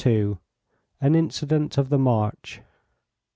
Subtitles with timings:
[0.99, 2.61] AN INCIDENT OF THE MARCH.